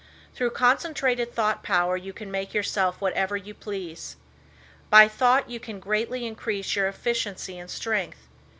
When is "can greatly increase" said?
5.59-6.75